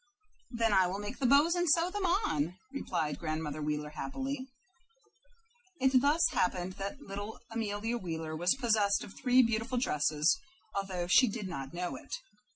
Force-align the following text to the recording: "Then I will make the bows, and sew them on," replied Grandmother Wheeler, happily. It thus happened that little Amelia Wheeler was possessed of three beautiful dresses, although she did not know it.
"Then 0.49 0.73
I 0.73 0.87
will 0.87 0.97
make 0.97 1.19
the 1.19 1.27
bows, 1.27 1.53
and 1.53 1.69
sew 1.69 1.91
them 1.91 2.07
on," 2.07 2.55
replied 2.73 3.19
Grandmother 3.19 3.61
Wheeler, 3.61 3.91
happily. 3.91 4.47
It 5.79 6.01
thus 6.01 6.27
happened 6.31 6.73
that 6.79 6.99
little 7.03 7.39
Amelia 7.51 7.99
Wheeler 7.99 8.35
was 8.35 8.57
possessed 8.59 9.03
of 9.03 9.13
three 9.13 9.43
beautiful 9.43 9.77
dresses, 9.77 10.39
although 10.73 11.05
she 11.05 11.27
did 11.27 11.47
not 11.47 11.71
know 11.75 11.95
it. 11.97 12.11